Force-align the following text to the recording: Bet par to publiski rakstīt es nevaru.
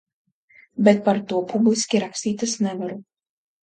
Bet 0.87 1.03
par 1.11 1.21
to 1.33 1.43
publiski 1.53 2.05
rakstīt 2.09 2.51
es 2.51 2.61
nevaru. 2.69 3.03